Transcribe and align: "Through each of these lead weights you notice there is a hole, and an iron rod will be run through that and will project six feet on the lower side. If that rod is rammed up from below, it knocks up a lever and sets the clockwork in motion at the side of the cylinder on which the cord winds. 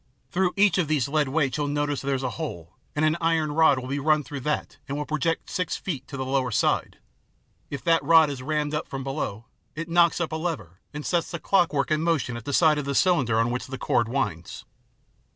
"Through 0.31 0.53
each 0.57 0.79
of 0.79 0.87
these 0.87 1.07
lead 1.07 1.27
weights 1.29 1.59
you 1.59 1.67
notice 1.67 2.01
there 2.01 2.15
is 2.15 2.23
a 2.23 2.31
hole, 2.41 2.75
and 2.95 3.05
an 3.05 3.17
iron 3.21 3.51
rod 3.51 3.77
will 3.77 3.87
be 3.87 3.99
run 3.99 4.23
through 4.23 4.39
that 4.39 4.77
and 4.87 4.97
will 4.97 5.05
project 5.05 5.47
six 5.51 5.77
feet 5.77 6.11
on 6.11 6.17
the 6.17 6.25
lower 6.25 6.49
side. 6.49 6.97
If 7.69 7.83
that 7.83 8.03
rod 8.03 8.27
is 8.31 8.41
rammed 8.41 8.73
up 8.73 8.87
from 8.87 9.03
below, 9.03 9.45
it 9.75 9.87
knocks 9.89 10.19
up 10.19 10.31
a 10.31 10.37
lever 10.37 10.79
and 10.91 11.05
sets 11.05 11.29
the 11.29 11.37
clockwork 11.37 11.91
in 11.91 12.01
motion 12.01 12.35
at 12.35 12.45
the 12.45 12.51
side 12.53 12.79
of 12.79 12.85
the 12.85 12.95
cylinder 12.95 13.39
on 13.39 13.51
which 13.51 13.67
the 13.67 13.77
cord 13.77 14.09
winds. 14.09 14.65